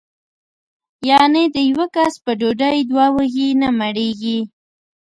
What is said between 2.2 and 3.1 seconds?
په ډوډۍ دوه